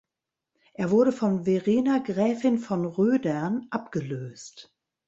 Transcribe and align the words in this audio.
Er 0.73 0.89
wurde 0.89 1.11
von 1.11 1.43
Verena 1.45 1.99
Gräfin 1.99 2.57
von 2.57 2.85
Roedern 2.85 3.67
abgelöst. 3.69 4.73